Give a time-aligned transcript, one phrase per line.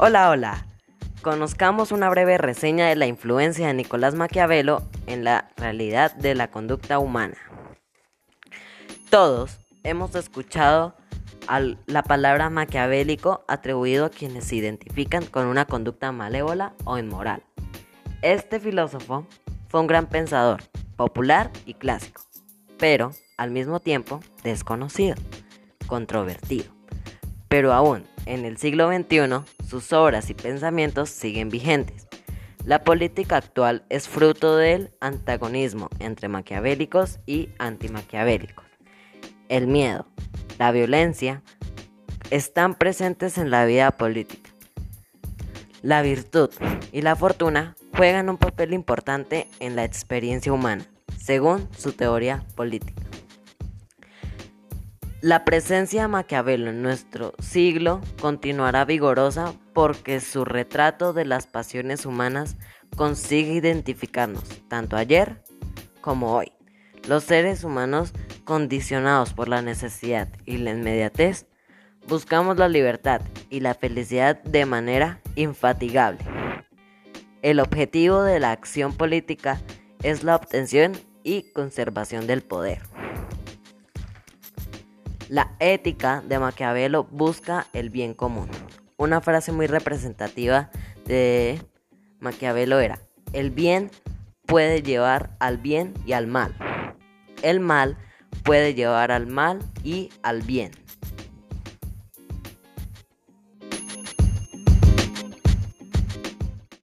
[0.00, 0.64] Hola, hola.
[1.22, 6.52] Conozcamos una breve reseña de la influencia de Nicolás Maquiavelo en la realidad de la
[6.52, 7.36] conducta humana.
[9.10, 10.94] Todos hemos escuchado
[11.86, 17.42] la palabra maquiavélico atribuido a quienes se identifican con una conducta malévola o inmoral.
[18.22, 19.26] Este filósofo
[19.68, 20.62] fue un gran pensador,
[20.94, 22.22] popular y clásico,
[22.78, 25.16] pero al mismo tiempo desconocido,
[25.88, 26.72] controvertido.
[27.48, 32.06] Pero aún en el siglo XXI, sus obras y pensamientos siguen vigentes.
[32.64, 38.66] La política actual es fruto del antagonismo entre maquiavélicos y antimaquiavélicos.
[39.48, 40.06] El miedo,
[40.58, 41.42] la violencia,
[42.30, 44.50] están presentes en la vida política.
[45.80, 46.50] La virtud
[46.92, 50.84] y la fortuna juegan un papel importante en la experiencia humana,
[51.16, 53.07] según su teoría política.
[55.20, 62.06] La presencia de Maquiavelo en nuestro siglo continuará vigorosa porque su retrato de las pasiones
[62.06, 62.56] humanas
[62.96, 65.42] consigue identificarnos tanto ayer
[66.00, 66.52] como hoy.
[67.08, 68.12] Los seres humanos
[68.44, 71.46] condicionados por la necesidad y la inmediatez,
[72.06, 76.20] buscamos la libertad y la felicidad de manera infatigable.
[77.42, 79.60] El objetivo de la acción política
[80.04, 80.92] es la obtención
[81.24, 82.82] y conservación del poder.
[85.28, 88.48] La ética de Maquiavelo busca el bien común.
[88.96, 90.70] Una frase muy representativa
[91.04, 91.60] de
[92.18, 92.98] Maquiavelo era,
[93.34, 93.90] el bien
[94.46, 96.56] puede llevar al bien y al mal.
[97.42, 97.98] El mal
[98.42, 100.70] puede llevar al mal y al bien.